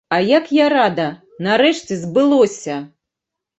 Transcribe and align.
А 0.15 0.17
як 0.37 0.45
я 0.59 0.65
рада, 0.73 1.05
нарэшце 1.49 2.01
збылося! 2.03 2.81